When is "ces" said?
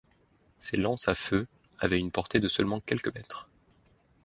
0.57-0.77